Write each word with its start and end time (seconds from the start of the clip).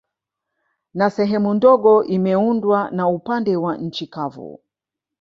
Na 0.93 1.09
sehemu 1.09 1.53
ndogo 1.53 2.03
imeundwa 2.03 2.91
na 2.91 3.07
upande 3.07 3.55
wa 3.55 3.77
nchi 3.77 4.07
kavu 4.07 4.59